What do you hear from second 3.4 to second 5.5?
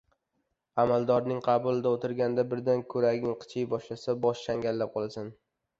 qichiy boshlasa bosh changallab qolasan;